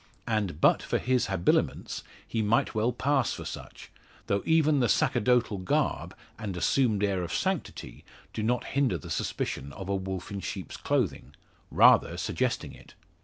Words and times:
And 0.25 0.59
but 0.59 0.81
for 0.81 0.97
his 0.97 1.27
habiliments 1.27 2.03
he 2.27 2.41
might 2.41 2.73
well 2.73 2.91
pass 2.91 3.33
for 3.33 3.45
such; 3.45 3.91
though 4.25 4.41
even 4.47 4.79
the 4.79 4.89
sacerdotal 4.89 5.59
garb, 5.59 6.15
and 6.39 6.57
assumed 6.57 7.03
air 7.03 7.21
of 7.21 7.31
sanctity, 7.31 8.03
do 8.33 8.41
not 8.41 8.63
hinder 8.63 8.97
the 8.97 9.11
suspicion 9.11 9.71
of 9.73 9.89
a 9.89 9.95
wolf 9.95 10.31
in 10.31 10.39
sheep's 10.39 10.75
clothing 10.75 11.35
rather 11.69 12.17
suggesting 12.17 12.73
it. 12.73 12.95